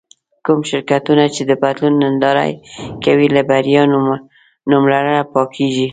[0.45, 2.45] کوم شرکتونه چې د بدلون ننداره
[3.03, 3.81] کوي له بريا
[4.71, 5.87] نوملړه پاکېږي.